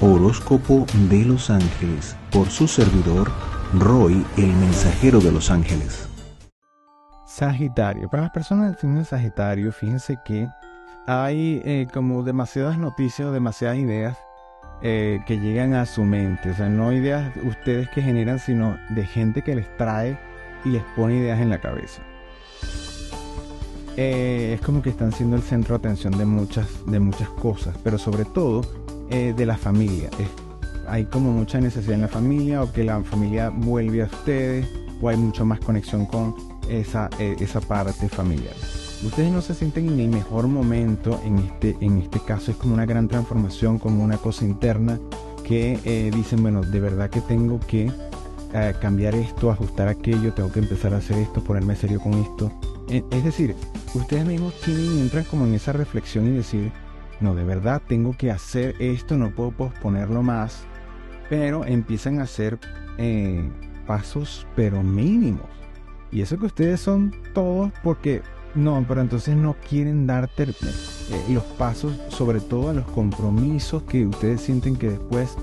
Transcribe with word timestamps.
Horóscopo 0.00 0.86
de 1.10 1.24
los 1.24 1.50
Ángeles 1.50 2.16
por 2.30 2.48
su 2.50 2.68
servidor 2.68 3.32
Roy, 3.74 4.24
el 4.36 4.46
mensajero 4.46 5.18
de 5.18 5.32
los 5.32 5.50
ángeles. 5.50 6.08
Sagitario. 7.26 8.08
Para 8.08 8.22
las 8.22 8.30
personas 8.30 8.68
del 8.70 8.78
signo 8.78 9.04
Sagitario, 9.04 9.72
fíjense 9.72 10.16
que 10.24 10.46
hay 11.08 11.60
eh, 11.64 11.88
como 11.92 12.22
demasiadas 12.22 12.78
noticias 12.78 13.26
o 13.26 13.32
demasiadas 13.32 13.78
ideas 13.78 14.16
eh, 14.82 15.18
que 15.26 15.40
llegan 15.40 15.74
a 15.74 15.84
su 15.84 16.04
mente. 16.04 16.50
O 16.50 16.54
sea, 16.54 16.68
no 16.68 16.92
ideas 16.92 17.32
ustedes 17.44 17.88
que 17.88 18.00
generan, 18.00 18.38
sino 18.38 18.78
de 18.90 19.04
gente 19.04 19.42
que 19.42 19.56
les 19.56 19.76
trae 19.78 20.16
y 20.64 20.68
les 20.68 20.84
pone 20.94 21.16
ideas 21.16 21.40
en 21.40 21.50
la 21.50 21.60
cabeza. 21.60 22.02
Eh, 23.96 24.52
es 24.54 24.60
como 24.60 24.80
que 24.80 24.90
están 24.90 25.10
siendo 25.10 25.34
el 25.34 25.42
centro 25.42 25.76
de 25.76 25.80
atención 25.80 26.16
de 26.16 26.24
muchas, 26.24 26.68
de 26.86 27.00
muchas 27.00 27.28
cosas, 27.30 27.76
pero 27.82 27.98
sobre 27.98 28.24
todo 28.24 28.62
de 29.08 29.46
la 29.46 29.56
familia 29.56 30.10
hay 30.88 31.04
como 31.04 31.32
mucha 31.32 31.60
necesidad 31.60 31.94
en 31.94 32.02
la 32.02 32.08
familia 32.08 32.62
o 32.62 32.72
que 32.72 32.82
la 32.82 33.02
familia 33.02 33.50
vuelve 33.50 34.02
a 34.02 34.06
ustedes 34.06 34.66
o 35.00 35.08
hay 35.08 35.16
mucho 35.16 35.44
más 35.44 35.60
conexión 35.60 36.06
con 36.06 36.34
esa, 36.68 37.10
eh, 37.18 37.36
esa 37.40 37.60
parte 37.60 38.08
familiar. 38.08 38.54
Ustedes 39.04 39.30
no 39.30 39.40
se 39.42 39.54
sienten 39.54 39.88
en 39.88 40.00
el 40.00 40.08
mejor 40.08 40.48
momento, 40.48 41.20
en 41.24 41.38
este, 41.38 41.76
en 41.80 41.98
este 41.98 42.18
caso 42.20 42.50
es 42.50 42.56
como 42.56 42.74
una 42.74 42.86
gran 42.86 43.06
transformación, 43.06 43.78
como 43.78 44.02
una 44.02 44.16
cosa 44.16 44.44
interna 44.44 44.98
que 45.44 45.78
eh, 45.84 46.10
dicen, 46.12 46.42
bueno, 46.42 46.62
de 46.62 46.80
verdad 46.80 47.08
que 47.08 47.20
tengo 47.20 47.60
que 47.60 47.92
eh, 48.54 48.74
cambiar 48.80 49.14
esto, 49.14 49.50
ajustar 49.50 49.88
aquello, 49.88 50.32
tengo 50.32 50.50
que 50.50 50.58
empezar 50.58 50.94
a 50.94 50.98
hacer 50.98 51.18
esto, 51.18 51.44
ponerme 51.44 51.76
serio 51.76 52.00
con 52.00 52.14
esto. 52.14 52.50
Es 52.88 53.22
decir, 53.22 53.54
ustedes 53.94 54.24
mismos 54.24 54.54
tienen, 54.64 54.98
entran 54.98 55.24
como 55.24 55.44
en 55.44 55.54
esa 55.54 55.72
reflexión 55.72 56.26
y 56.26 56.30
decir, 56.30 56.72
no, 57.20 57.34
de 57.34 57.44
verdad 57.44 57.82
tengo 57.86 58.16
que 58.16 58.30
hacer 58.30 58.76
esto, 58.78 59.16
no 59.16 59.30
puedo 59.30 59.50
posponerlo 59.50 60.22
más, 60.22 60.64
pero 61.28 61.64
empiezan 61.64 62.20
a 62.20 62.24
hacer 62.24 62.58
eh, 62.98 63.48
pasos 63.86 64.46
pero 64.54 64.82
mínimos. 64.82 65.46
Y 66.10 66.22
eso 66.22 66.38
que 66.38 66.46
ustedes 66.46 66.80
son 66.80 67.14
todos 67.34 67.72
porque 67.82 68.22
no, 68.54 68.84
pero 68.88 69.00
entonces 69.00 69.36
no 69.36 69.56
quieren 69.68 70.06
darte 70.06 70.44
eh, 70.44 71.24
los 71.28 71.44
pasos, 71.44 71.92
sobre 72.08 72.40
todo 72.40 72.70
a 72.70 72.72
los 72.72 72.86
compromisos 72.86 73.82
que 73.82 74.06
ustedes 74.06 74.40
sienten 74.40 74.76
que 74.76 74.90
después 74.90 75.36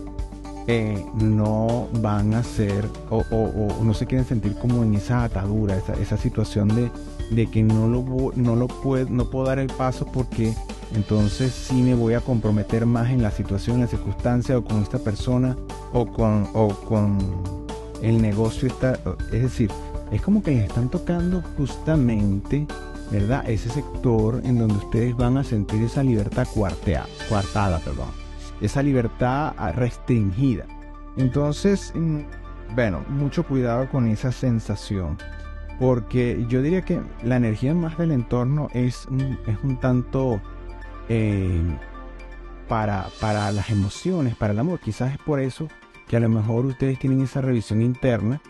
eh, 0.68 1.06
no 1.16 1.88
van 2.02 2.34
a 2.34 2.44
ser 2.44 2.90
o, 3.12 3.24
no 3.84 3.94
se 3.94 4.08
quieren 4.08 4.26
sentir 4.26 4.56
como 4.56 4.84
en 4.84 4.96
esa 4.96 5.24
atadura, 5.24 5.78
esa, 6.00 6.18
situación 6.18 6.70
de, 7.30 7.48
que 7.48 7.62
no 7.62 7.88
lo, 7.88 8.32
no 8.36 8.56
lo 8.56 8.68
no 9.10 9.30
puedo 9.30 9.46
dar 9.46 9.60
el 9.60 9.68
paso 9.68 10.08
porque 10.12 10.56
entonces 10.94 11.54
sí 11.54 11.82
me 11.82 11.96
voy 11.96 12.14
a 12.14 12.22
comprometer 12.22 12.86
más 12.86 13.10
en 13.10 13.22
la 13.22 13.32
situación, 13.32 13.78
en 13.78 13.82
la 13.84 13.88
circunstancia 13.88 14.58
o 14.58 14.64
con 14.64 14.82
esta 14.82 15.00
persona 15.00 15.58
o 15.94 16.06
con, 16.06 16.48
o 16.54 16.70
con 16.70 17.18
el 18.02 18.22
negocio. 18.22 18.68
Está, 18.68 19.00
es 19.32 19.42
decir, 19.42 19.72
es 20.12 20.22
como 20.22 20.44
que 20.44 20.52
les 20.52 20.66
están 20.66 20.90
tocando 20.90 21.42
justamente, 21.58 22.68
¿verdad? 23.12 23.50
Ese 23.50 23.70
sector 23.70 24.42
en 24.44 24.60
donde 24.60 24.76
ustedes 24.76 25.16
van 25.16 25.38
a 25.38 25.44
sentir 25.44 25.82
esa 25.84 26.04
libertad 26.04 26.48
cuarteada, 26.54 27.08
cuartada, 27.28 27.80
perdón. 27.80 28.10
Esa 28.62 28.82
libertad 28.84 29.54
restringida. 29.76 30.66
Entonces, 31.18 31.92
mm, 31.96 32.20
bueno, 32.76 33.04
mucho 33.10 33.44
cuidado 33.44 33.90
con 33.90 34.08
esa 34.08 34.32
sensación. 34.32 35.18
Porque 35.80 36.46
yo 36.48 36.62
diría 36.62 36.84
que 36.84 37.02
la 37.22 37.36
energía 37.36 37.74
más 37.74 37.98
del 37.98 38.12
entorno 38.12 38.70
es 38.74 39.10
es 39.46 39.58
un 39.62 39.78
tanto 39.82 40.40
eh, 41.10 41.62
para, 42.68 43.08
para 43.22 43.52
las 43.52 43.70
emociones, 43.70 44.36
para 44.36 44.54
el 44.54 44.60
amor. 44.60 44.80
Quizás 44.80 45.14
es 45.14 45.20
por 45.20 45.40
eso 45.40 45.68
que 46.08 46.18
a 46.18 46.20
lo 46.20 46.30
mejor 46.30 46.66
ustedes 46.66 47.00
tienen 47.00 47.22
esa 47.22 47.42
revisión 47.42 47.82
interna 47.82 48.42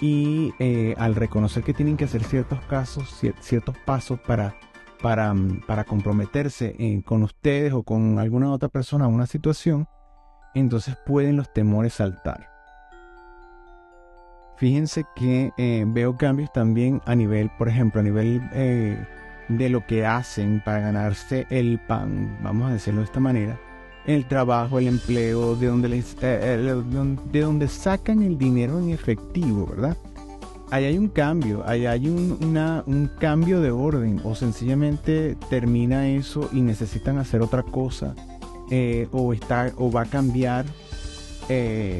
y 0.00 0.54
eh, 0.58 0.94
al 0.98 1.14
reconocer 1.14 1.62
que 1.62 1.74
tienen 1.74 1.96
que 1.96 2.04
hacer 2.04 2.24
ciertos 2.24 2.60
casos, 2.62 3.20
ciertos 3.40 3.76
pasos 3.84 4.18
para, 4.20 4.56
para, 5.02 5.32
mm, 5.34 5.62
para 5.66 5.84
comprometerse 5.84 6.74
eh, 6.78 7.02
con 7.04 7.22
ustedes 7.22 7.72
o 7.72 7.82
con 7.82 8.18
alguna 8.18 8.50
otra 8.50 8.68
persona 8.68 9.06
una 9.06 9.26
situación, 9.26 9.86
entonces 10.54 10.96
pueden 11.06 11.36
los 11.36 11.52
temores 11.52 11.94
saltar. 11.94 12.48
Fíjense 14.56 15.04
que 15.16 15.52
veo 15.86 16.18
cambios 16.18 16.52
también 16.52 17.00
a 17.06 17.14
nivel, 17.14 17.50
por 17.56 17.70
ejemplo, 17.70 18.00
a 18.02 18.04
nivel 18.04 18.42
de 19.50 19.68
lo 19.68 19.86
que 19.86 20.06
hacen 20.06 20.62
para 20.64 20.80
ganarse 20.80 21.46
el 21.50 21.78
pan, 21.80 22.38
vamos 22.42 22.70
a 22.70 22.72
decirlo 22.72 23.00
de 23.00 23.06
esta 23.06 23.20
manera, 23.20 23.58
el 24.06 24.26
trabajo, 24.26 24.78
el 24.78 24.88
empleo, 24.88 25.56
de 25.56 25.66
donde, 25.66 25.88
les, 25.88 26.14
eh, 26.14 26.18
eh, 26.22 26.84
de 27.32 27.40
donde 27.40 27.68
sacan 27.68 28.22
el 28.22 28.38
dinero 28.38 28.78
en 28.78 28.90
efectivo, 28.90 29.66
¿verdad? 29.66 29.96
Ahí 30.70 30.84
hay 30.84 30.98
un 30.98 31.08
cambio, 31.08 31.64
ahí 31.66 31.86
hay 31.86 32.08
un, 32.08 32.38
un 32.86 33.10
cambio 33.18 33.60
de 33.60 33.72
orden 33.72 34.20
o 34.22 34.36
sencillamente 34.36 35.36
termina 35.48 36.08
eso 36.08 36.48
y 36.52 36.60
necesitan 36.60 37.18
hacer 37.18 37.42
otra 37.42 37.64
cosa 37.64 38.14
eh, 38.70 39.08
o, 39.10 39.32
está, 39.32 39.72
o 39.76 39.90
va 39.90 40.02
a 40.02 40.06
cambiar 40.06 40.64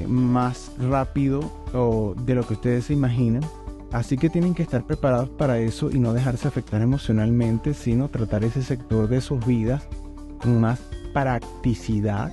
más 0.07 0.71
rápido 0.79 1.41
o 1.75 2.15
de 2.25 2.37
lo 2.37 2.47
que 2.47 2.55
ustedes 2.55 2.85
se 2.85 2.93
imaginan 2.93 3.43
Así 3.93 4.17
que 4.17 4.31
tienen 4.31 4.55
que 4.55 4.63
estar 4.63 4.87
preparados 4.87 5.31
para 5.31 5.59
eso 5.59 5.91
y 5.91 5.99
no 5.99 6.13
dejarse 6.13 6.47
afectar 6.47 6.81
emocionalmente, 6.81 7.75
sino 7.75 8.09
tratar 8.09 8.45
ese 8.45 8.63
sector 8.63 9.09
de 9.09 9.21
sus 9.21 9.45
vidas 9.45 9.89
con 10.41 10.61
más 10.61 10.81
practicidad 11.13 12.33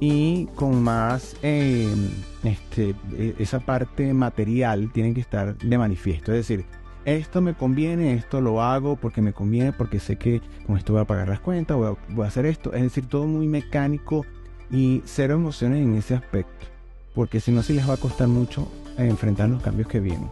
y 0.00 0.46
con 0.54 0.82
más 0.82 1.36
em, 1.42 2.10
este, 2.42 2.94
e, 3.12 3.34
esa 3.38 3.60
parte 3.60 4.12
material 4.14 4.90
tienen 4.92 5.14
que 5.14 5.20
estar 5.20 5.56
de 5.56 5.78
manifiesto. 5.78 6.32
Es 6.32 6.38
decir, 6.38 6.64
esto 7.04 7.40
me 7.40 7.54
conviene, 7.54 8.14
esto 8.14 8.40
lo 8.40 8.60
hago 8.60 8.96
porque 8.96 9.22
me 9.22 9.32
conviene, 9.32 9.72
porque 9.72 10.00
sé 10.00 10.16
que 10.16 10.42
con 10.66 10.76
esto 10.76 10.92
voy 10.92 11.02
a 11.02 11.06
pagar 11.06 11.28
las 11.28 11.40
cuentas, 11.40 11.76
voy 11.76 11.88
a, 11.88 12.14
voy 12.14 12.24
a 12.24 12.28
hacer 12.28 12.46
esto. 12.46 12.72
Es 12.72 12.82
decir, 12.82 13.06
todo 13.06 13.26
muy 13.26 13.46
mecánico 13.46 14.26
y 14.70 15.02
cero 15.04 15.34
emociones 15.34 15.82
en 15.82 15.94
ese 15.96 16.14
aspecto. 16.14 16.66
Porque 17.14 17.40
si 17.40 17.52
no, 17.52 17.62
sí 17.62 17.72
les 17.72 17.88
va 17.88 17.94
a 17.94 17.98
costar 17.98 18.28
mucho 18.28 18.68
enfrentar 18.96 19.48
los 19.48 19.62
cambios 19.62 19.88
que 19.88 20.00
vienen. 20.00 20.28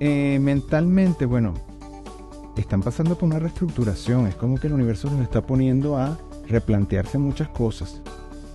Eh, 0.00 0.38
mentalmente, 0.40 1.26
bueno, 1.26 1.54
están 2.56 2.82
pasando 2.82 3.16
por 3.16 3.28
una 3.28 3.38
reestructuración. 3.38 4.26
Es 4.26 4.34
como 4.34 4.58
que 4.58 4.66
el 4.66 4.72
universo 4.72 5.10
nos 5.10 5.22
está 5.22 5.42
poniendo 5.42 5.96
a 5.96 6.18
replantearse 6.48 7.18
muchas 7.18 7.48
cosas. 7.48 8.00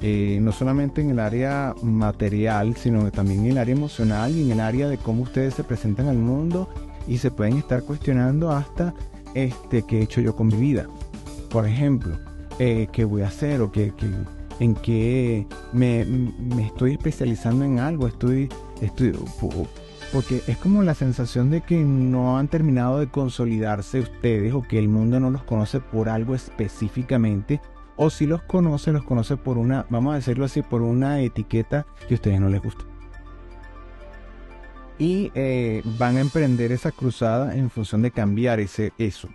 Eh, 0.01 0.39
no 0.41 0.53
solamente 0.53 1.01
en 1.01 1.09
el 1.09 1.19
área 1.19 1.75
material, 1.81 2.75
sino 2.77 3.11
también 3.11 3.41
en 3.41 3.51
el 3.51 3.57
área 3.57 3.75
emocional 3.75 4.33
y 4.33 4.43
en 4.43 4.51
el 4.51 4.59
área 4.61 4.87
de 4.87 4.97
cómo 4.97 5.23
ustedes 5.23 5.55
se 5.55 5.65
presentan 5.65 6.07
al 6.07 6.17
mundo 6.17 6.69
y 7.05 7.17
se 7.17 7.31
pueden 7.31 7.57
estar 7.57 7.83
cuestionando 7.83 8.51
hasta 8.51 8.93
este, 9.33 9.83
qué 9.83 9.99
he 9.99 10.03
hecho 10.03 10.21
yo 10.21 10.35
con 10.35 10.47
mi 10.47 10.55
vida. 10.55 10.87
Por 11.49 11.67
ejemplo, 11.67 12.17
eh, 12.59 12.87
qué 12.93 13.03
voy 13.03 13.23
a 13.23 13.27
hacer 13.27 13.59
o 13.61 13.71
qué, 13.71 13.91
en 14.61 14.75
qué 14.75 15.45
me, 15.73 16.05
me, 16.05 16.67
estoy 16.67 16.93
especializando 16.93 17.65
en 17.65 17.79
algo, 17.79 18.07
estoy, 18.07 18.47
estoy 18.81 19.13
porque 20.11 20.41
es 20.47 20.57
como 20.57 20.83
la 20.83 20.95
sensación 20.95 21.51
de 21.51 21.61
que 21.61 21.77
no 21.77 22.37
han 22.37 22.47
terminado 22.47 22.99
de 22.99 23.07
consolidarse 23.07 23.99
ustedes 23.99 24.53
o 24.53 24.61
que 24.61 24.79
el 24.79 24.89
mundo 24.89 25.19
no 25.19 25.29
los 25.29 25.43
conoce 25.43 25.79
por 25.79 26.09
algo 26.09 26.35
específicamente 26.35 27.61
o 27.95 28.09
si 28.09 28.25
los 28.25 28.41
conoce, 28.43 28.91
los 28.91 29.03
conoce 29.03 29.35
por 29.35 29.57
una, 29.57 29.85
vamos 29.89 30.13
a 30.13 30.15
decirlo 30.15 30.45
así, 30.45 30.61
por 30.61 30.81
una 30.81 31.19
etiqueta 31.19 31.85
que 32.07 32.13
a 32.13 32.15
ustedes 32.15 32.39
no 32.39 32.47
les 32.47 32.61
gusta. 32.61 32.85
Y 34.97 35.31
eh, 35.35 35.81
van 35.97 36.17
a 36.17 36.21
emprender 36.21 36.71
esa 36.71 36.91
cruzada 36.91 37.55
en 37.55 37.69
función 37.69 38.01
de 38.01 38.11
cambiar 38.11 38.61
ese, 38.61 38.93
eso. 38.97 39.27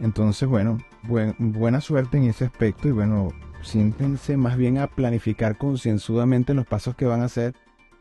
Entonces, 0.00 0.48
bueno, 0.48 0.78
buena 1.38 1.80
suerte 1.80 2.18
en 2.18 2.24
ese 2.24 2.46
aspecto 2.46 2.88
y 2.88 2.90
bueno, 2.90 3.28
siéntense 3.62 4.36
más 4.36 4.56
bien 4.56 4.78
a 4.78 4.88
planificar 4.88 5.56
concienzudamente 5.56 6.54
los 6.54 6.66
pasos 6.66 6.96
que 6.96 7.06
van 7.06 7.22
a 7.22 7.26
hacer 7.26 7.54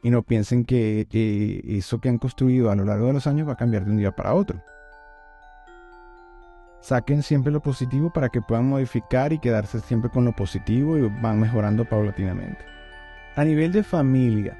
y 0.03 0.09
no 0.09 0.23
piensen 0.23 0.65
que, 0.65 1.07
eso 1.65 1.99
que 1.99 2.09
han 2.09 2.17
construido 2.17 2.71
a 2.71 2.75
lo 2.75 2.85
largo 2.85 3.07
de 3.07 3.13
los 3.13 3.27
años 3.27 3.47
va 3.47 3.53
a 3.53 3.57
cambiar 3.57 3.85
de 3.85 3.91
un 3.91 3.97
día 3.97 4.11
para 4.11 4.33
otro. 4.33 4.61
Saquen 6.81 7.21
siempre 7.21 7.51
lo 7.51 7.61
positivo 7.61 8.11
para 8.11 8.29
que 8.29 8.41
puedan 8.41 8.67
modificar 8.67 9.33
y 9.33 9.39
quedarse 9.39 9.79
siempre 9.81 10.09
con 10.09 10.25
lo 10.25 10.35
positivo 10.35 10.97
y 10.97 11.01
van 11.21 11.39
mejorando 11.39 11.85
paulatinamente. 11.85 12.65
A 13.35 13.43
nivel 13.45 13.71
de 13.71 13.83
familia, 13.83 14.57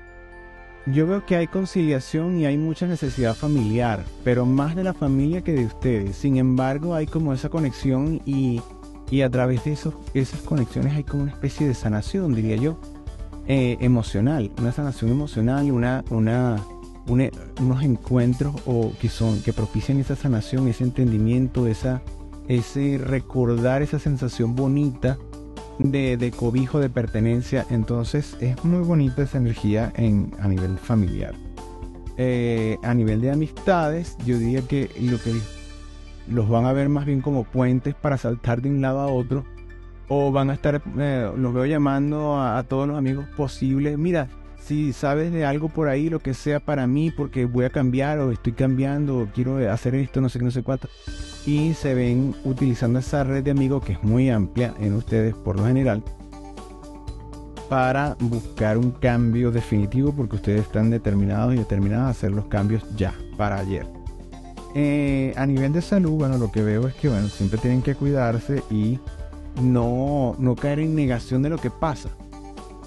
yo 0.85 1.07
veo 1.07 1.25
que 1.25 1.35
hay 1.35 1.47
conciliación 1.47 2.39
y 2.39 2.45
hay 2.45 2.57
mucha 2.57 2.85
necesidad 2.85 3.35
familiar, 3.35 4.03
pero 4.23 4.45
más 4.45 4.75
de 4.75 4.83
la 4.83 4.93
familia 4.93 5.41
que 5.41 5.53
de 5.53 5.65
ustedes. 5.65 6.15
Sin 6.15 6.37
embargo, 6.37 6.93
hay 6.93 7.07
como 7.07 7.33
esa 7.33 7.49
conexión 7.49 8.21
y, 8.25 8.61
y 9.09 9.21
a 9.23 9.29
través 9.29 9.63
de 9.63 9.73
esos, 9.73 9.95
esas 10.13 10.41
conexiones 10.41 10.93
hay 10.93 11.03
como 11.03 11.23
una 11.23 11.31
especie 11.31 11.67
de 11.67 11.73
sanación, 11.73 12.35
diría 12.35 12.55
yo. 12.55 12.79
Eh, 13.53 13.77
emocional, 13.81 14.49
una 14.59 14.71
sanación 14.71 15.11
emocional 15.11 15.65
y 15.65 15.71
una, 15.71 16.05
una, 16.09 16.55
unos 17.05 17.83
encuentros 17.83 18.55
o 18.65 18.93
que 19.01 19.09
son 19.09 19.41
que 19.41 19.51
propician 19.51 19.99
esa 19.99 20.15
sanación, 20.15 20.69
ese 20.69 20.85
entendimiento, 20.85 21.67
esa, 21.67 22.01
ese 22.47 22.97
recordar 22.97 23.81
esa 23.81 23.99
sensación 23.99 24.55
bonita 24.55 25.17
de, 25.79 26.33
cobijo, 26.33 26.79
de 26.79 26.89
pertenencia. 26.89 27.65
Entonces 27.69 28.37
es 28.39 28.63
muy 28.63 28.85
bonita 28.85 29.23
esa 29.23 29.39
energía 29.39 29.91
en, 29.97 30.31
a 30.39 30.47
nivel 30.47 30.77
familiar. 30.77 31.35
Eh, 32.15 32.77
a 32.83 32.93
nivel 32.93 33.19
de 33.19 33.31
amistades, 33.31 34.15
yo 34.25 34.37
diría 34.39 34.61
que 34.61 34.89
lo 35.01 35.19
que 35.21 35.33
los 36.29 36.47
van 36.47 36.63
a 36.63 36.71
ver 36.71 36.87
más 36.87 37.05
bien 37.05 37.19
como 37.19 37.43
puentes 37.43 37.95
para 37.95 38.17
saltar 38.17 38.61
de 38.61 38.69
un 38.69 38.79
lado 38.79 39.01
a 39.01 39.07
otro. 39.07 39.43
O 40.13 40.29
van 40.29 40.49
a 40.49 40.53
estar, 40.55 40.81
eh, 40.99 41.31
los 41.37 41.53
veo 41.53 41.65
llamando 41.65 42.37
a, 42.37 42.61
todos 42.63 42.85
los 42.85 42.97
amigos 42.97 43.25
posibles. 43.37 43.97
Mira, 43.97 44.27
si 44.59 44.91
sabes 44.91 45.31
de 45.31 45.45
algo 45.45 45.69
por 45.69 45.87
ahí, 45.87 46.09
lo 46.09 46.19
que 46.19 46.33
sea 46.33 46.59
para 46.59 46.85
mí, 46.85 47.11
porque 47.11 47.45
voy 47.45 47.63
a 47.63 47.69
cambiar 47.69 48.19
o 48.19 48.29
estoy 48.33 48.51
cambiando 48.51 49.19
o 49.19 49.27
quiero 49.33 49.71
hacer 49.71 49.95
esto, 49.95 50.19
no 50.19 50.27
sé 50.27 50.39
qué, 50.39 50.43
no 50.43 50.51
sé 50.51 50.63
cuánto. 50.63 50.89
Y 51.45 51.73
se 51.75 51.93
ven 51.93 52.35
utilizando 52.43 52.99
esa 52.99 53.23
red 53.23 53.41
de 53.41 53.51
amigos 53.51 53.85
que 53.85 53.93
es 53.93 54.03
muy 54.03 54.29
amplia 54.29 54.73
en 54.81 54.95
ustedes 54.95 55.33
por 55.33 55.55
lo 55.55 55.65
general 55.65 56.03
para 57.69 58.17
buscar 58.19 58.77
un 58.77 58.91
cambio 58.91 59.49
definitivo 59.49 60.11
porque 60.13 60.35
ustedes 60.35 60.63
están 60.63 60.89
determinados 60.89 61.53
y 61.53 61.57
determinadas 61.59 62.07
a 62.07 62.09
hacer 62.09 62.31
los 62.31 62.47
cambios 62.47 62.83
ya, 62.97 63.13
para 63.37 63.59
ayer. 63.59 63.87
Eh, 64.75 65.33
a 65.37 65.45
nivel 65.45 65.71
de 65.71 65.81
salud, 65.81 66.11
bueno, 66.11 66.37
lo 66.37 66.51
que 66.51 66.63
veo 66.63 66.85
es 66.89 66.95
que, 66.95 67.07
bueno, 67.07 67.29
siempre 67.29 67.59
tienen 67.59 67.81
que 67.81 67.95
cuidarse 67.95 68.61
y 68.69 68.99
no, 69.61 70.35
no 70.39 70.55
caer 70.55 70.79
en 70.79 70.95
negación 70.95 71.41
de 71.41 71.49
lo 71.49 71.57
que 71.57 71.69
pasa. 71.69 72.09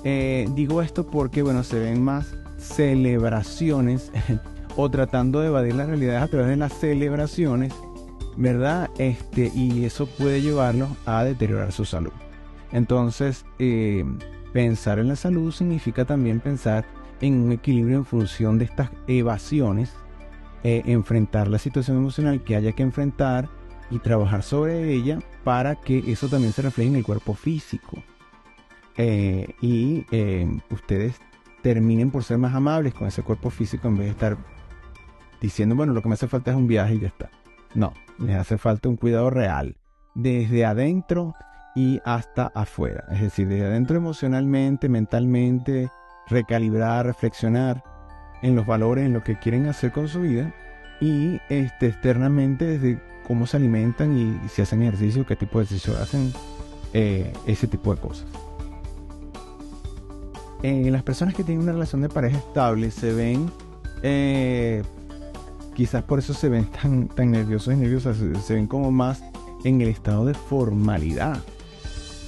Eh, 0.04 0.48
digo 0.54 0.82
esto 0.82 1.06
porque, 1.06 1.42
bueno, 1.42 1.64
se 1.64 1.78
ven 1.78 2.02
más 2.02 2.34
celebraciones 2.58 4.10
o 4.76 4.90
tratando 4.90 5.40
de 5.40 5.48
evadir 5.48 5.74
las 5.74 5.88
realidades 5.88 6.22
a 6.22 6.28
través 6.28 6.48
de 6.48 6.56
las 6.56 6.72
celebraciones, 6.72 7.72
¿verdad? 8.36 8.90
Este, 8.98 9.50
y 9.54 9.84
eso 9.84 10.06
puede 10.06 10.42
llevarlos 10.42 10.90
a 11.06 11.24
deteriorar 11.24 11.72
su 11.72 11.84
salud. 11.84 12.12
Entonces, 12.72 13.44
eh, 13.58 14.04
pensar 14.52 14.98
en 14.98 15.08
la 15.08 15.16
salud 15.16 15.52
significa 15.52 16.04
también 16.04 16.40
pensar 16.40 16.84
en 17.20 17.40
un 17.40 17.52
equilibrio 17.52 17.96
en 17.96 18.04
función 18.04 18.58
de 18.58 18.64
estas 18.64 18.90
evasiones 19.06 19.92
eh, 20.66 20.82
enfrentar 20.86 21.48
la 21.48 21.58
situación 21.58 21.98
emocional 21.98 22.42
que 22.42 22.56
haya 22.56 22.72
que 22.72 22.82
enfrentar 22.82 23.50
y 23.90 23.98
trabajar 23.98 24.42
sobre 24.42 24.92
ella 24.92 25.18
para 25.44 25.76
que 25.76 25.98
eso 26.10 26.28
también 26.28 26.52
se 26.52 26.62
refleje 26.62 26.90
en 26.90 26.96
el 26.96 27.04
cuerpo 27.04 27.34
físico. 27.34 28.02
Eh, 28.96 29.54
y 29.60 30.06
eh, 30.10 30.46
ustedes 30.70 31.20
terminen 31.62 32.10
por 32.10 32.22
ser 32.24 32.38
más 32.38 32.54
amables 32.54 32.94
con 32.94 33.08
ese 33.08 33.22
cuerpo 33.22 33.50
físico 33.50 33.88
en 33.88 33.96
vez 33.96 34.06
de 34.06 34.12
estar 34.12 34.36
diciendo, 35.40 35.74
bueno, 35.74 35.92
lo 35.92 36.02
que 36.02 36.08
me 36.08 36.14
hace 36.14 36.28
falta 36.28 36.50
es 36.50 36.56
un 36.56 36.66
viaje 36.66 36.94
y 36.94 37.00
ya 37.00 37.08
está. 37.08 37.30
No, 37.74 37.92
les 38.18 38.36
hace 38.36 38.58
falta 38.58 38.88
un 38.88 38.96
cuidado 38.96 39.30
real, 39.30 39.76
desde 40.14 40.64
adentro 40.64 41.34
y 41.74 42.00
hasta 42.04 42.46
afuera. 42.54 43.04
Es 43.10 43.20
decir, 43.20 43.48
desde 43.48 43.66
adentro 43.66 43.96
emocionalmente, 43.96 44.88
mentalmente, 44.88 45.90
recalibrar, 46.28 47.06
reflexionar 47.06 47.82
en 48.42 48.54
los 48.54 48.66
valores, 48.66 49.06
en 49.06 49.12
lo 49.12 49.22
que 49.22 49.38
quieren 49.38 49.66
hacer 49.66 49.90
con 49.92 50.08
su 50.08 50.20
vida 50.20 50.54
y 51.00 51.40
este, 51.48 51.88
externamente 51.88 52.64
desde 52.64 53.02
cómo 53.26 53.46
se 53.46 53.56
alimentan 53.56 54.16
y, 54.18 54.48
si 54.48 54.62
hacen 54.62 54.82
ejercicio, 54.82 55.26
qué 55.26 55.36
tipo 55.36 55.58
de 55.58 55.64
ejercicio 55.64 55.96
hacen, 55.98 56.32
eh, 56.92 57.32
ese 57.46 57.66
tipo 57.66 57.94
de 57.94 58.00
cosas. 58.00 58.26
En 60.62 60.90
las 60.92 61.02
personas 61.02 61.34
que 61.34 61.44
tienen 61.44 61.62
una 61.62 61.72
relación 61.72 62.00
de 62.00 62.08
pareja 62.08 62.38
estable 62.38 62.90
se 62.90 63.12
ven, 63.12 63.50
eh, 64.02 64.82
quizás 65.74 66.02
por 66.04 66.18
eso 66.18 66.32
se 66.32 66.48
ven 66.48 66.66
tan, 66.66 67.08
tan 67.08 67.30
nerviosos 67.30 67.74
y 67.74 67.76
nerviosas, 67.76 68.16
se 68.16 68.54
ven 68.54 68.66
como 68.66 68.90
más 68.90 69.22
en 69.64 69.80
el 69.80 69.88
estado 69.88 70.24
de 70.24 70.34
formalidad. 70.34 71.38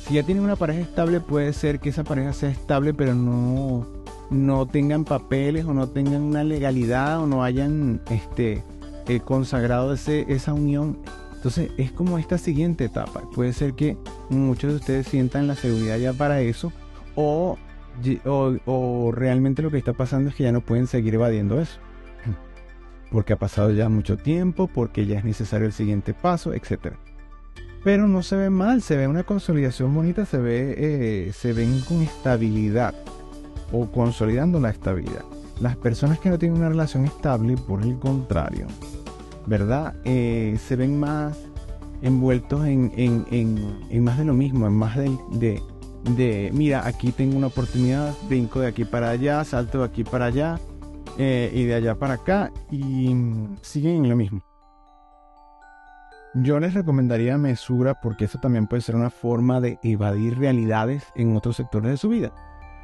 Si 0.07 0.15
ya 0.15 0.23
tienen 0.23 0.45
una 0.45 0.57
pareja 0.57 0.81
estable, 0.81 1.21
puede 1.21 1.53
ser 1.53 1.81
que 1.81 1.89
esa 1.89 2.05
pareja 2.05 2.33
sea 2.33 2.51
estable, 2.51 2.95
pero 2.95 3.15
no 3.15 3.87
no 4.31 4.67
tengan 4.67 5.05
papeles 5.05 5.65
o 5.67 5.75
no 5.75 5.89
tengan 5.89 6.23
una 6.23 6.45
legalidad 6.45 7.21
o 7.21 7.27
no 7.27 7.45
hayan 7.45 8.01
este, 8.11 8.63
eh, 9.09 9.21
consagrado 9.21 9.93
ese, 9.93 10.27
esa 10.29 10.53
unión. 10.53 10.99
Entonces 11.35 11.71
es 11.77 11.93
como 11.93 12.19
esta 12.19 12.39
siguiente 12.39 12.85
etapa. 12.85 13.23
Puede 13.35 13.53
ser 13.53 13.75
que 13.75 13.97
muchos 14.31 14.71
de 14.71 14.77
ustedes 14.77 15.07
sientan 15.07 15.47
la 15.47 15.55
seguridad 15.55 15.97
ya 15.99 16.13
para 16.13 16.41
eso 16.41 16.73
o, 17.15 17.59
o, 18.67 19.13
realmente 19.13 19.63
lo 19.63 19.71
que 19.71 19.79
está 19.79 19.93
pasando 19.93 20.31
es 20.31 20.37
que 20.37 20.45
ya 20.45 20.53
no 20.53 20.61
pueden 20.61 20.87
seguir 20.87 21.15
evadiendo 21.15 21.61
eso. 21.61 21.79
Porque 23.11 23.33
ha 23.33 23.39
pasado 23.39 23.73
ya 23.73 23.89
mucho 23.89 24.17
tiempo, 24.17 24.67
porque 24.67 25.07
ya 25.07 25.19
es 25.19 25.25
necesario 25.25 25.67
el 25.67 25.73
siguiente 25.73 26.13
paso, 26.13 26.53
etc. 26.53 26.95
Pero 27.85 28.09
no 28.09 28.25
se 28.25 28.35
ve 28.35 28.51
mal, 28.51 28.83
se 28.83 28.97
ve 28.97 29.07
una 29.07 29.23
consolidación 29.23 29.95
bonita, 29.95 30.27
se 30.27 30.39
ve, 30.39 30.75
eh, 30.77 31.33
se 31.33 31.53
ven 31.53 31.81
con 31.83 32.03
estabilidad 32.03 32.95
o 33.73 33.87
consolidando 33.91 34.59
la 34.59 34.71
estabilidad. 34.71 35.25
Las 35.61 35.77
personas 35.77 36.19
que 36.19 36.29
no 36.29 36.39
tienen 36.39 36.59
una 36.59 36.69
relación 36.69 37.05
estable, 37.05 37.57
por 37.57 37.83
el 37.83 37.99
contrario, 37.99 38.67
¿verdad? 39.47 39.95
Eh, 40.05 40.59
se 40.67 40.77
ven 40.77 41.01
más 41.01 41.39
envueltos 42.03 42.67
en, 42.67 44.05
más 44.05 44.19
de 44.19 44.25
lo 44.25 44.35
mismo, 44.35 44.67
en 44.67 44.75
más 44.75 44.97
de, 44.97 45.63
de, 46.15 46.51
mira, 46.53 46.87
aquí 46.87 47.11
tengo 47.13 47.37
una 47.37 47.47
oportunidad, 47.49 48.15
brinco 48.29 48.61
de 48.61 48.69
aquí 48.69 48.85
para 48.85 49.11
allá, 49.11 49.43
salto 49.45 49.79
de 49.79 49.85
aquí 49.85 50.05
para 50.05 50.27
allá 50.27 50.61
eh, 51.19 51.51
y 51.55 51.65
de 51.65 51.75
allá 51.75 51.95
para 51.95 52.15
acá 52.15 52.53
y 52.71 53.15
siguen 53.63 54.05
en 54.05 54.11
lo 54.11 54.17
mismo. 54.17 54.43
Yo 56.35 56.61
les 56.61 56.75
recomendaría 56.75 57.39
mesura 57.39 57.95
porque 57.95 58.27
eso 58.27 58.39
también 58.39 58.67
puede 58.67 58.83
ser 58.83 58.95
una 58.95 59.09
forma 59.09 59.59
de 59.61 59.79
evadir 59.83 60.39
realidades 60.39 61.07
en 61.15 61.35
otros 61.35 61.57
sectores 61.57 61.91
de 61.91 61.97
su 61.97 62.11
vida. 62.11 62.33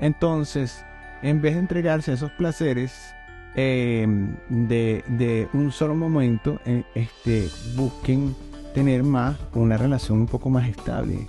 Entonces, 0.00 0.82
en 1.22 1.40
vez 1.40 1.54
de 1.54 1.60
entregarse 1.60 2.10
a 2.10 2.14
esos 2.14 2.30
placeres 2.32 3.14
eh, 3.54 4.06
de, 4.48 5.48
un 5.52 5.72
solo 5.72 5.94
momento, 5.94 6.58
eh, 6.64 6.84
este, 6.94 7.48
busquen 7.76 8.34
tener 8.74 9.02
más 9.02 9.36
una 9.54 9.76
relación 9.76 10.20
un 10.20 10.26
poco 10.26 10.48
más 10.48 10.68
estable 10.68 11.26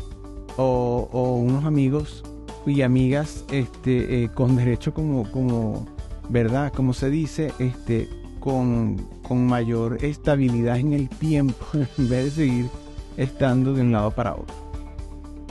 o, 0.56 1.38
unos 1.44 1.66
amigos 1.66 2.24
y 2.66 2.82
amigas 2.82 3.44
este, 3.52 4.24
eh, 4.24 4.30
con 4.30 4.56
derecho 4.56 4.94
como, 4.94 5.30
como, 5.32 5.86
¿verdad? 6.30 6.72
Como 6.72 6.94
se 6.94 7.10
dice, 7.10 7.52
este, 7.60 8.10
con, 8.40 8.98
con 9.28 9.46
mayor 9.46 10.04
estabilidad 10.04 10.78
en 10.78 10.94
el 10.94 11.10
tiempo 11.10 11.66
en 11.74 12.10
vez 12.10 12.26
de 12.26 12.32
seguir 12.32 12.70
estando 13.18 13.74
de 13.74 13.82
un 13.82 13.92
lado 13.92 14.12
para 14.12 14.34
otro. 14.34 14.63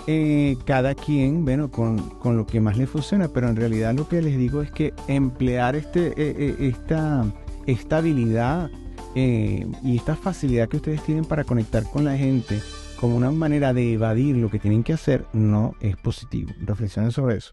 Eh, 0.07 0.57
cada 0.65 0.95
quien, 0.95 1.45
bueno, 1.45 1.71
con, 1.71 1.97
lo 2.25 2.47
que 2.47 2.61
más 2.61 2.77
le 2.77 2.87
funciona, 2.87 3.29
pero 3.29 3.49
en 3.49 3.57
realidad 3.57 3.95
lo 3.95 4.09
que 4.09 4.21
les 4.21 4.37
digo 4.37 4.61
es 4.63 4.71
que 4.73 4.93
emplear 5.07 5.77
este, 5.77 6.09
eh, 6.09 6.15
eh, 6.17 6.57
esta 6.59 7.25
estabilidad 7.67 8.71
y 9.15 9.97
esta 9.97 10.17
facilidad 10.17 10.69
que 10.69 10.79
ustedes 10.79 11.03
tienen 11.03 11.27
para 11.27 11.45
conectar 11.45 11.85
con 11.85 12.07
la 12.07 12.17
gente 12.17 12.63
como 12.99 13.15
una 13.15 13.31
manera 13.31 13.75
de 13.75 13.93
evadir 13.93 14.37
lo 14.39 14.49
que 14.49 14.59
tienen 14.59 14.83
que 14.83 14.95
hacer 14.95 15.27
no 15.35 15.75
es 15.81 15.97
positivo. 15.99 16.51
Reflexionen 16.61 17.13
sobre 17.13 17.37
eso. 17.37 17.53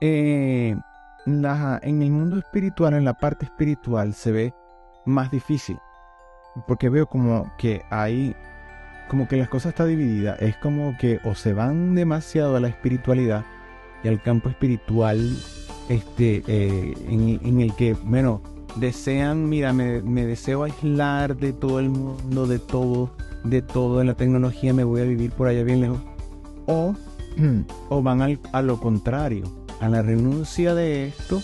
en 0.00 0.82
el 1.26 2.10
mundo 2.10 2.38
espiritual, 2.38 2.94
en 2.94 3.04
la 3.04 3.14
parte 3.14 3.46
espiritual, 3.46 4.14
se 4.14 4.30
ve 4.30 4.54
más 5.04 5.32
difícil. 5.32 5.76
Porque 6.68 6.88
veo 6.88 7.06
como 7.06 7.52
que 7.58 7.82
hay 7.90 8.36
como 9.08 9.26
que 9.26 9.36
las 9.36 9.48
cosas 9.48 9.70
está 9.70 9.84
dividida. 9.84 10.36
Es 10.36 10.56
como 10.56 10.96
que 10.98 11.20
o 11.24 11.34
se 11.34 11.52
van 11.52 11.94
demasiado 11.94 12.56
a 12.56 12.60
la 12.60 12.68
espiritualidad 12.68 13.44
y 14.04 14.08
al 14.08 14.22
campo 14.22 14.48
espiritual 14.48 15.36
este, 15.88 16.42
eh, 16.46 16.94
en, 17.08 17.60
el 17.60 17.74
que, 17.74 17.94
bueno, 17.94 18.42
desean, 18.76 19.48
mira, 19.48 19.72
me, 19.72 20.00
deseo 20.02 20.64
aislar 20.64 21.36
de 21.36 21.52
todo 21.52 21.80
el 21.80 21.88
mundo, 21.90 22.46
de 22.46 22.58
todo, 22.58 23.10
de 23.44 23.62
todo, 23.62 24.00
en 24.00 24.06
la 24.06 24.14
tecnología 24.14 24.72
me 24.72 24.84
voy 24.84 25.00
a 25.00 25.04
vivir 25.04 25.32
por 25.32 25.48
allá 25.48 25.62
bien 25.64 25.80
lejos. 25.80 25.98
O, 26.66 26.94
o 27.88 28.02
van 28.02 28.38
a 28.52 28.62
lo 28.62 28.78
contrario, 28.78 29.44
a 29.80 29.88
la 29.88 30.02
renuncia 30.02 30.74
de 30.74 31.06
esto 31.06 31.42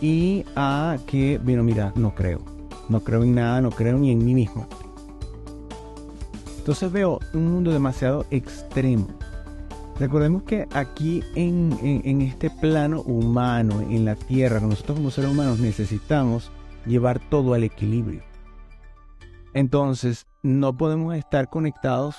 y 0.00 0.44
a 0.56 0.96
que, 1.06 1.38
bueno, 1.42 1.62
mira, 1.62 1.92
no 1.96 2.14
creo. 2.14 2.40
No 2.88 3.00
creo 3.00 3.22
en 3.22 3.34
nada, 3.34 3.60
no 3.60 3.70
creo 3.70 3.98
ni 3.98 4.10
en 4.10 4.24
mí 4.24 4.34
mismo. 4.34 4.66
Entonces 6.70 6.92
veo 6.92 7.18
un 7.34 7.50
mundo 7.50 7.72
demasiado 7.72 8.26
extremo. 8.30 9.08
Recordemos 9.98 10.44
que 10.44 10.68
aquí 10.72 11.20
en, 11.34 12.20
este 12.22 12.48
plano 12.48 13.00
humano, 13.00 13.80
en 13.80 14.04
la 14.04 14.14
tierra, 14.14 14.60
nosotros 14.60 14.98
como 14.98 15.10
seres 15.10 15.32
humanos 15.32 15.58
necesitamos 15.58 16.52
llevar 16.86 17.18
todo 17.28 17.54
al 17.54 17.64
equilibrio. 17.64 18.22
Entonces, 19.52 20.28
no 20.44 20.76
podemos 20.76 21.16
estar 21.16 21.50
conectados 21.50 22.14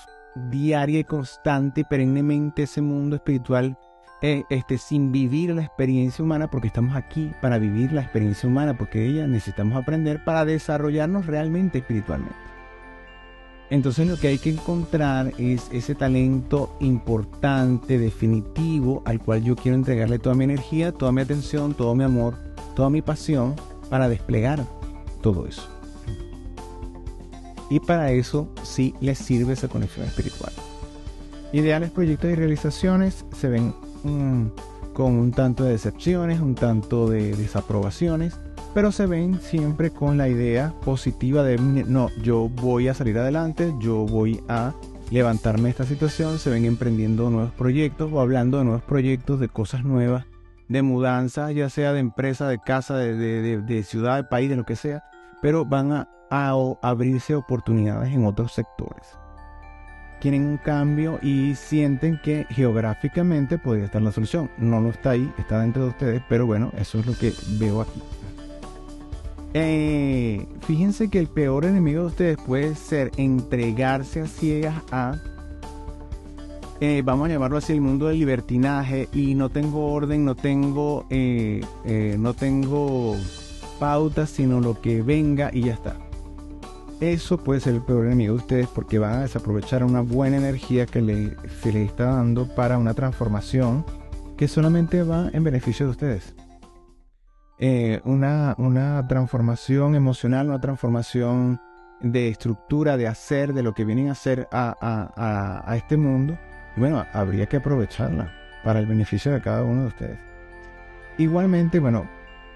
diaria 0.50 1.00
y 1.00 1.05
constante, 1.05 1.86
perennemente 1.89 2.63
ese 2.63 2.81
mundo 2.81 3.15
espiritual, 3.15 3.79
eh, 4.22 4.43
este, 4.50 4.77
sin 4.77 5.13
vivir 5.13 5.55
la 5.55 5.63
experiencia 5.63 6.25
humana, 6.25 6.51
porque 6.51 6.67
estamos 6.67 6.98
aquí 6.98 7.31
para 7.41 7.58
vivir 7.58 7.93
la 7.93 8.01
experiencia 8.01 8.50
humana, 8.50 8.77
porque 8.77 9.05
ella 9.05 9.27
necesitamos 9.27 9.81
aprender 9.81 10.25
para 10.25 10.43
desarrollarnos 10.43 11.25
realmente 11.25 11.77
espiritualmente. 11.77 12.50
Entonces 13.71 14.05
lo 14.05 14.17
que 14.17 14.27
hay 14.27 14.37
que 14.37 14.49
encontrar 14.49 15.31
es 15.37 15.69
ese 15.71 15.95
talento 15.95 16.75
importante, 16.81 17.97
definitivo, 17.97 19.01
al 19.05 19.21
cual 19.21 19.45
yo 19.45 19.55
quiero 19.55 19.77
entregarle 19.77 20.19
toda 20.19 20.35
mi 20.35 20.43
energía, 20.43 20.91
toda 20.91 21.13
mi 21.13 21.21
atención, 21.21 21.73
todo 21.73 21.95
mi 21.95 22.03
amor, 22.03 22.35
toda 22.75 22.89
mi 22.89 23.01
pasión 23.01 23.55
para 23.89 24.09
desplegar 24.09 24.67
todo 25.21 25.47
eso. 25.47 25.69
Y 27.69 27.79
para 27.79 28.11
eso 28.11 28.49
sí 28.61 28.93
les 28.99 29.17
sirve 29.17 29.53
esa 29.53 29.69
conexión 29.69 30.05
espiritual. 30.05 30.51
Ideales 31.53 31.91
proyectos 31.91 32.29
y 32.29 32.35
realizaciones 32.35 33.25
se 33.33 33.47
ven 33.47 33.73
mm, 34.03 34.47
con 34.93 35.13
un 35.13 35.31
tanto 35.31 35.63
de 35.63 35.71
decepciones, 35.71 36.41
un 36.41 36.55
tanto 36.55 37.09
de 37.09 37.37
desaprobaciones, 37.37 38.37
pero 38.73 38.91
se 38.91 39.05
ven 39.05 39.39
siempre 39.41 39.89
con 39.91 40.17
la 40.17 40.29
idea 40.29 40.73
positiva 40.83 41.43
de, 41.43 41.57
no, 41.57 42.09
yo 42.21 42.49
voy 42.49 42.87
a 42.87 42.93
salir 42.93 43.17
adelante, 43.17 43.73
yo 43.79 44.05
voy 44.05 44.41
a 44.47 44.73
levantarme 45.09 45.63
de 45.63 45.69
esta 45.71 45.83
situación, 45.83 46.39
se 46.39 46.49
ven 46.49 46.65
emprendiendo 46.65 47.29
nuevos 47.29 47.51
proyectos 47.51 48.11
o 48.13 48.21
hablando 48.21 48.57
de 48.57 48.63
nuevos 48.63 48.83
proyectos, 48.83 49.39
de 49.39 49.49
cosas 49.49 49.83
nuevas, 49.83 50.25
de 50.69 50.81
mudanza, 50.81 51.51
ya 51.51 51.69
sea 51.69 51.91
de 51.91 51.99
empresa, 51.99 52.47
de 52.47 52.59
casa, 52.59 52.95
de, 52.95 53.83
ciudad, 53.85 54.15
de 54.15 54.23
país, 54.23 54.49
de 54.49 54.55
lo 54.55 54.65
que 54.65 54.77
sea, 54.77 55.03
pero 55.41 55.65
van 55.65 55.91
a, 55.91 56.09
a 56.29 56.55
abrirse 56.81 57.35
oportunidades 57.35 58.13
en 58.13 58.25
otros 58.25 58.53
sectores. 58.53 59.17
Quieren 60.21 60.45
un 60.45 60.57
cambio 60.57 61.19
y 61.21 61.55
sienten 61.55 62.21
que 62.23 62.45
geográficamente 62.49 63.57
podría 63.57 63.85
estar 63.85 64.03
la 64.03 64.11
solución. 64.11 64.51
No 64.57 64.79
lo 64.79 64.89
está 64.89 65.09
ahí, 65.09 65.33
está 65.39 65.59
dentro 65.59 65.83
de 65.83 65.89
ustedes, 65.89 66.21
pero 66.29 66.45
bueno, 66.45 66.71
eso 66.77 66.99
es 66.99 67.07
lo 67.07 67.17
que 67.17 67.33
veo 67.59 67.81
aquí. 67.81 68.01
Eh, 69.53 70.46
fíjense 70.62 71.10
que 71.10 71.20
el 71.20 71.27
peor 71.27 71.65
enemigo 71.65 72.01
de 72.01 72.08
ustedes 72.08 72.38
puede 72.38 72.75
ser 72.75 73.12
entregarse 73.17 74.22
a 74.22 74.27
ciegas 74.27 74.75
a, 74.91 75.20
eh, 76.79 77.01
vamos 77.03 77.27
a 77.27 77.34
llamarlo 77.34 77.58
así, 77.58 77.74
el 77.74 77.81
mundo 77.81 78.08
del 78.08 78.20
libertinaje 78.20 79.10
y 79.13 79.36
no 79.36 79.50
tengo 79.50 79.91
orden, 79.91 80.24
no 80.24 80.36
tengo, 80.36 81.05
eh, 81.10 81.62
no 82.17 82.34
tengo 82.34 83.17
pautas, 83.79 84.29
sino 84.29 84.62
lo 84.62 84.79
que 84.79 85.01
venga 85.01 85.50
y 85.53 85.63
ya 85.63 85.74
está. 85.74 85.98
Eso 87.01 87.38
puede 87.38 87.60
ser 87.60 87.74
el 87.74 87.81
peor 87.81 88.05
enemigo 88.05 88.36
de 88.36 88.39
ustedes 88.39 88.67
porque 88.67 89.00
van 89.00 89.15
a 89.15 89.22
desaprovechar 89.22 89.84
una 89.84 90.01
buena 90.01 90.38
energía 90.38 90.86
que 90.86 91.01
le, 91.01 91.36
se 91.62 91.74
les 91.74 91.89
está 91.89 92.05
dando 92.05 92.48
para 92.48 92.77
una 92.77 92.93
transformación 92.93 93.84
que 94.38 94.48
solamente 94.48 95.03
va 95.03 95.29
en 95.34 95.43
beneficio 95.43 95.88
de 95.88 95.91
ustedes. 95.91 96.36
Eh, 97.63 98.01
una, 98.05 98.55
una 98.57 99.07
transformación 99.07 99.93
emocional, 99.93 100.47
una 100.47 100.59
transformación 100.59 101.61
de 101.99 102.27
estructura, 102.27 102.97
de 102.97 103.07
hacer, 103.07 103.53
de 103.53 103.61
lo 103.61 103.75
que 103.75 103.85
vienen 103.85 104.09
a 104.09 104.13
hacer 104.13 104.47
a, 104.51 105.71
este 105.75 105.95
mundo. 105.95 106.39
bueno, 106.75 107.05
habría 107.13 107.45
que 107.45 107.57
aprovecharla 107.57 108.33
para 108.63 108.79
el 108.79 108.87
beneficio 108.87 109.31
de 109.31 109.41
cada 109.41 109.63
uno 109.63 109.81
de 109.81 109.87
ustedes. 109.89 110.19
Igualmente, 111.19 111.79
bueno, 111.79 112.09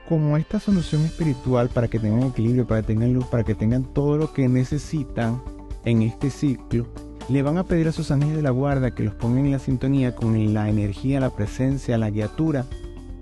como 0.09 0.38
esta 0.38 0.59
solución 0.59 1.03
espiritual 1.05 1.69
para 1.69 1.88
que 1.88 2.00
tengan 2.00 2.24
equilibrio, 2.24 2.65
para 2.65 2.81
que 2.81 2.88
tengan 2.88 3.13
luz, 3.13 3.25
para 3.25 3.43
que 3.43 3.53
tengan 3.53 3.83
todo 3.83 4.17
lo 4.17 4.33
que 4.33 4.50
necesitan 4.50 5.39
en 5.83 6.01
este 6.01 6.31
ciclo, 6.31 6.88
le 7.29 7.43
van 7.43 7.59
a 7.59 7.63
pedir 7.63 7.88
a 7.88 7.91
sus 7.91 8.09
ángeles 8.09 8.38
de 8.38 8.41
la 8.41 8.50
guarda 8.50 8.95
que 8.95 9.03
los 9.03 9.13
pongan 9.13 9.45
en 9.45 9.51
la 9.51 9.59
sintonía 9.59 10.15
con 10.15 10.51
la 10.51 10.67
energía, 10.67 11.19
la 11.19 11.29
presencia, 11.29 12.00
la 12.00 12.09
guiatura 12.09 12.65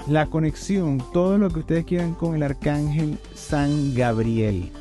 la 0.07 0.25
conexión, 0.27 1.01
todo 1.13 1.37
lo 1.37 1.49
que 1.49 1.59
ustedes 1.59 1.85
quieran 1.85 2.13
con 2.13 2.35
el 2.35 2.43
arcángel 2.43 3.17
San 3.33 3.93
Gabriel. 3.95 4.71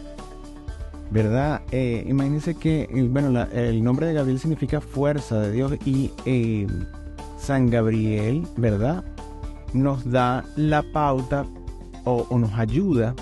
¿Verdad? 1.10 1.60
Eh, 1.70 2.04
imagínense 2.08 2.54
que, 2.54 2.88
eh, 2.90 3.08
bueno, 3.08 3.46
el 3.52 3.84
nombre 3.84 4.06
de 4.06 4.14
Gabriel 4.14 4.38
significa 4.38 4.80
fuerza 4.80 5.40
de 5.40 5.52
Dios 5.52 5.72
y 5.84 6.10
eh, 6.24 6.66
San 7.38 7.68
Gabriel, 7.68 8.46
¿verdad? 8.56 9.04
Nos 9.74 10.10
da 10.10 10.44
la 10.56 10.82
pauta 10.82 11.44
o, 12.04 12.26
nos 12.38 12.52
ayuda 12.54 13.14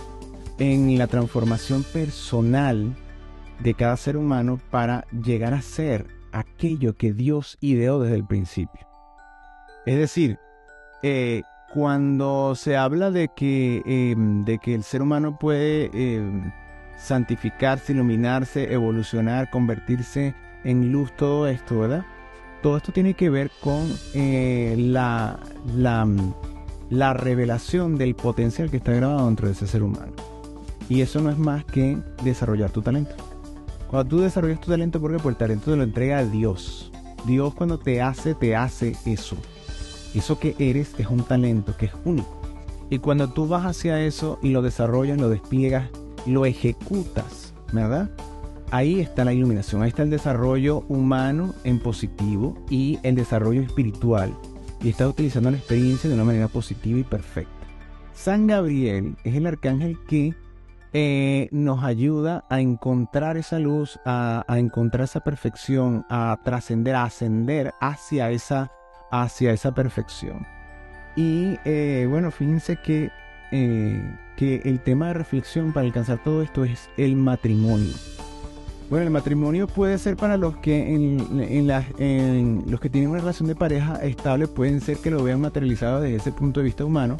en 0.59 0.99
la 0.99 1.07
transformación 1.07 1.83
personal 1.83 2.95
de 3.61 3.75
cada 3.75 3.97
ser 3.97 4.17
humano 4.17 4.61
para 4.71 5.07
llegar 5.11 5.53
a 5.53 5.63
ser 5.63 6.07
aquello 6.33 6.97
que 6.97 7.13
Dios 7.13 7.59
ideó 7.61 8.01
desde 8.01 8.17
el 8.17 8.27
principio. 8.27 8.87
Es 9.85 9.99
decir, 9.99 10.39
eh, 11.03 11.43
cuando 11.73 12.55
se 12.57 12.77
habla 12.77 13.11
de 13.11 13.29
que, 13.29 13.83
em, 13.87 14.45
de 14.45 14.59
que 14.59 14.75
el 14.75 14.83
ser 14.83 15.03
humano 15.03 15.39
puede 15.39 15.91
em, 15.93 16.53
santificarse, 16.99 17.93
iluminarse, 17.93 18.73
evolucionar, 18.73 19.51
convertirse 19.51 20.35
en 20.65 20.93
luz, 20.93 21.13
todo 21.17 21.49
esto, 21.49 21.81
¿verdad? 21.81 22.05
Todo 22.63 22.77
esto 22.77 22.93
tiene 22.93 23.15
que 23.15 23.31
ver 23.31 23.51
con 23.61 23.89
eh, 24.15 24.75
la, 24.79 25.39
la, 25.77 26.07
la 26.91 27.15
revelación 27.15 27.97
del 27.97 28.15
potencial 28.15 28.71
que 28.71 28.77
está 28.77 28.93
grabado 28.93 29.27
dentro 29.27 29.47
de 29.47 29.55
ese 29.55 29.67
ser 29.67 29.83
humano. 29.83 30.13
Y 30.89 31.01
eso 31.01 31.21
no 31.21 31.31
es 31.31 31.39
más 31.39 31.65
que 31.65 31.99
desarrollar 32.23 32.71
tu 32.71 32.83
talento. 32.83 33.15
Cuando 33.89 34.09
tú 34.09 34.23
desarrollas 34.23 34.61
tu 34.61 34.71
talento, 34.71 35.01
¿por 35.01 35.13
qué? 35.13 35.17
Porque 35.17 35.31
el 35.31 35.37
talento 35.37 35.71
te 35.71 35.77
lo 35.77 35.85
entrega 35.85 36.19
a 36.19 36.25
Dios. 36.25 36.93
Dios 37.27 37.55
cuando 37.55 37.79
te 37.79 38.03
hace, 38.03 38.35
te 38.35 38.57
hace 38.57 38.97
eso. 39.07 39.37
Eso 40.15 40.39
que 40.39 40.57
eres 40.59 40.95
es 40.99 41.07
un 41.07 41.23
talento 41.23 41.77
que 41.77 41.87
es 41.87 41.93
único. 42.05 42.41
Y 42.91 42.99
cuando 42.99 43.31
tú 43.31 43.47
vas 43.47 43.65
hacia 43.65 44.01
eso 44.01 44.39
y 44.43 44.51
lo 44.51 44.63
desarrollas, 44.63 45.19
lo 45.19 45.29
despliegas, 45.29 45.89
lo 46.27 46.45
ejecutas, 46.45 47.55
¿verdad? 47.73 48.11
Ahí 48.73 49.01
está 49.01 49.25
la 49.25 49.33
iluminación, 49.33 49.83
ahí 49.83 49.89
está 49.89 50.03
el 50.03 50.11
desarrollo 50.11 50.85
humano 50.89 51.55
en 51.65 51.79
positivo 51.79 52.57
y 52.69 52.99
el 53.03 53.15
desarrollo 53.15 53.63
espiritual. 53.63 54.35
Y 54.83 54.89
estás 54.89 55.09
utilizando 55.09 55.51
la 55.51 55.59
experiencia 55.59 56.09
de 56.09 56.15
una 56.15 56.25
manera 56.25 56.49
positiva 56.49 56.99
y 56.99 57.05
perfecta. 57.05 57.53
San 58.13 58.47
Gabriel 58.47 59.17
es 59.25 59.35
el 59.37 59.47
arcángel 59.47 59.97
que 60.09 60.35
eh, 60.93 61.49
nos 61.53 61.85
ayuda 61.85 62.45
a 62.51 62.61
encontrar 62.61 63.37
esa 63.37 63.61
luz, 63.61 64.01
a, 64.05 64.45
a 64.49 64.59
encontrar 64.59 65.05
esa 65.05 65.21
perfección, 65.21 66.05
a 66.09 66.39
trascender, 66.45 66.97
a 66.97 67.05
ascender 67.05 67.73
hacia 67.81 68.31
esa 68.31 68.73
hacia 69.11 69.53
esa 69.53 69.75
perfección. 69.75 70.47
Y 71.17 71.59
eh, 71.65 72.07
bueno, 72.09 72.31
fíjense 72.31 72.77
que, 72.77 73.11
eh, 73.51 74.03
que 74.37 74.63
el 74.65 74.81
tema 74.81 75.09
de 75.09 75.15
reflexión 75.15 75.73
para 75.73 75.87
alcanzar 75.87 76.23
todo 76.23 76.43
esto 76.43 76.65
es 76.65 76.89
el 76.97 77.17
matrimonio. 77.17 77.93
Bueno, 78.89 79.05
el 79.05 79.11
matrimonio 79.11 79.69
puede 79.69 79.99
ser 79.99 80.17
para 80.17 80.37
los 80.37 80.57
que 80.57 80.95
en, 80.95 81.69
los 82.69 82.81
que 82.81 82.91
tienen 82.91 83.11
una 83.11 83.21
relación 83.21 83.47
de 83.47 83.55
pareja 83.55 83.95
estable, 84.03 84.49
pueden 84.49 84.81
ser 84.81 84.97
que 84.97 85.13
lo 85.13 85.23
vean 85.23 85.41
materializado 85.41 86.01
desde 86.01 86.17
ese 86.17 86.33
punto 86.33 86.59
de 86.59 86.65
vista 86.65 86.85
humano, 86.85 87.17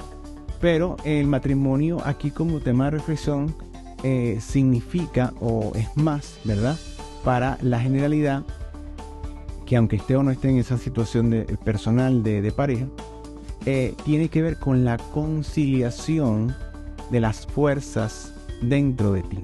pero 0.61 0.97
el 1.05 1.29
matrimonio 1.29 1.99
aquí 2.05 2.33
como 2.33 2.59
tema 2.59 2.87
de 2.87 2.91
reflexión 2.91 3.55
eh, 4.03 4.39
significa 4.41 5.33
o 5.41 5.71
es 5.77 5.97
más, 5.97 6.41
¿verdad? 6.43 6.77
Para 7.23 7.57
la 7.63 7.79
generalidad 7.79 8.43
que 9.71 9.77
aunque 9.77 9.95
esté 9.95 10.17
o 10.17 10.25
no 10.25 10.33
esté 10.33 10.51
en 10.51 10.59
esa 10.59 10.77
situación 10.79 11.31
de, 11.31 11.45
personal 11.65 12.25
de, 12.25 12.51
pareja, 12.51 12.87
eh, 13.67 13.95
tiene 14.05 14.29
que 14.29 14.43
ver 14.43 14.57
con 14.57 14.85
la 14.85 14.99
conciliación 14.99 16.53
de 17.13 17.21
las 17.21 17.47
fuerzas 17.47 18.35
dentro 18.63 19.13
de 19.13 19.23
ti, 19.23 19.39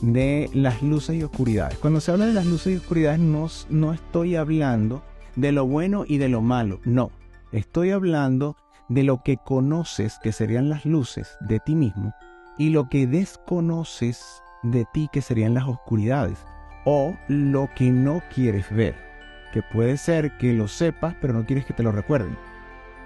de 0.00 0.48
las 0.54 0.80
luces 0.80 1.16
y 1.16 1.24
oscuridades. 1.24 1.76
Cuando 1.78 2.00
se 2.00 2.12
habla 2.12 2.26
de 2.26 2.34
las 2.34 2.46
luces 2.46 2.72
y 2.72 2.76
oscuridades 2.76 3.18
no, 3.18 3.48
no 3.68 3.92
estoy 3.92 4.36
hablando 4.36 5.02
de 5.34 5.50
lo 5.50 5.66
bueno 5.66 6.04
y 6.06 6.18
de 6.18 6.28
lo 6.28 6.40
malo, 6.40 6.78
no, 6.84 7.10
estoy 7.50 7.90
hablando 7.90 8.56
de 8.88 9.02
lo 9.02 9.24
que 9.24 9.38
conoces 9.38 10.20
que 10.22 10.30
serían 10.30 10.68
las 10.68 10.86
luces 10.86 11.36
de 11.40 11.58
ti 11.58 11.74
mismo 11.74 12.14
y 12.58 12.70
lo 12.70 12.88
que 12.88 13.08
desconoces 13.08 14.40
de 14.62 14.86
ti 14.94 15.08
que 15.12 15.20
serían 15.20 15.54
las 15.54 15.66
oscuridades 15.66 16.38
o 16.84 17.16
lo 17.26 17.68
que 17.74 17.90
no 17.90 18.22
quieres 18.32 18.70
ver 18.70 19.11
que 19.52 19.62
puede 19.62 19.96
ser 19.96 20.36
que 20.38 20.52
lo 20.52 20.66
sepas, 20.66 21.14
pero 21.20 21.32
no 21.32 21.46
quieres 21.46 21.64
que 21.64 21.72
te 21.72 21.82
lo 21.82 21.92
recuerden. 21.92 22.36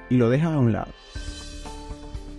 Y 0.09 0.17
lo 0.17 0.31
dejas 0.31 0.53
a 0.53 0.59
un 0.59 0.73
lado. 0.73 0.93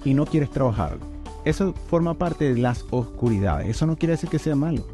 Y 0.04 0.14
no 0.14 0.26
quieres 0.26 0.50
trabajarlo. 0.50 1.06
Eso 1.46 1.74
forma 1.90 2.16
parte 2.16 2.54
de 2.54 2.60
las 2.60 2.86
oscuridades. 2.90 3.68
Eso 3.70 3.86
no 3.86 3.98
quiere 3.98 4.14
decir 4.14 4.30
que 4.30 4.40
sea 4.40 4.56
malo, 4.56 4.86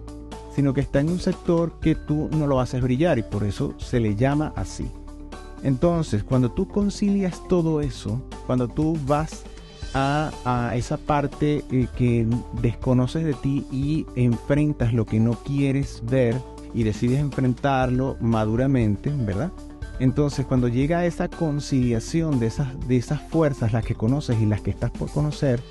sino 0.55 0.73
que 0.73 0.81
está 0.81 0.99
en 0.99 1.09
un 1.09 1.19
sector 1.19 1.79
que 1.79 1.95
tú 1.95 2.29
no 2.31 2.47
lo 2.47 2.59
haces 2.59 2.81
brillar 2.81 3.17
y 3.17 3.23
por 3.23 3.43
eso 3.43 3.73
se 3.77 3.99
le 3.99 4.15
llama 4.15 4.53
así. 4.55 4.87
Entonces, 5.63 6.23
cuando 6.23 6.51
tú 6.51 6.67
concilias 6.67 7.41
todo 7.47 7.81
eso, 7.81 8.21
cuando 8.45 8.67
tú 8.67 8.97
vas 9.05 9.43
a, 9.93 10.73
esa 10.75 10.97
parte 10.97 11.63
eh, 11.71 11.87
que 11.95 12.27
desconoces 12.61 13.23
de 13.23 13.33
ti 13.33 13.65
y 13.71 14.05
enfrentas 14.15 14.93
lo 14.93 15.05
que 15.05 15.19
no 15.19 15.33
quieres 15.33 16.03
ver, 16.05 16.35
y 16.73 16.83
decides 16.83 17.19
enfrentarlo 17.19 18.17
maduramente, 18.19 19.11
¿verdad? 19.15 19.51
Entonces, 19.99 20.45
cuando 20.45 20.67
llega 20.67 21.05
esa 21.05 21.27
conciliación 21.27 22.39
de 22.39 22.47
esas, 22.47 22.87
de 22.87 22.97
esas 22.97 23.21
fuerzas, 23.21 23.73
las 23.73 23.85
que 23.85 23.95
conoces 23.95 24.39
y 24.41 24.45
las 24.45 24.61
que 24.61 24.71
estás 24.71 24.91
por 24.91 25.09
conocer, 25.11 25.61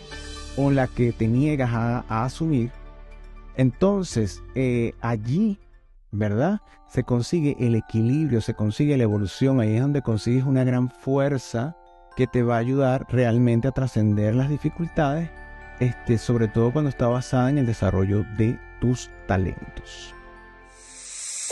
o 0.56 0.70
las 0.70 0.90
que 0.90 1.12
te 1.12 1.26
niegas 1.28 1.70
a, 1.72 2.24
asumir, 2.24 2.70
entonces 3.56 4.42
eh, 4.54 4.94
allí 5.00 5.58
¿verdad? 6.12 6.60
Se 6.88 7.04
consigue 7.04 7.56
el 7.58 7.74
equilibrio, 7.74 8.42
se 8.42 8.54
consigue 8.54 8.96
la 8.96 9.04
evolución, 9.04 9.60
ahí 9.60 9.74
es 9.74 9.80
donde 9.80 10.02
consigues 10.02 10.44
una 10.44 10.62
gran 10.62 10.90
fuerza 10.90 11.74
que 12.16 12.26
te 12.26 12.42
va 12.42 12.56
a 12.56 12.58
ayudar 12.58 13.06
realmente 13.08 13.66
a 13.66 13.72
trascender 13.72 14.34
las 14.34 14.50
dificultades, 14.50 15.30
este, 15.80 16.18
sobre 16.18 16.48
todo 16.48 16.70
cuando 16.70 16.90
está 16.90 17.08
basada 17.08 17.48
en 17.48 17.56
el 17.58 17.66
desarrollo 17.66 18.24
de 18.36 18.58
tus 18.80 19.10
talentos. 19.26 20.14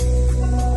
Música 0.02 0.69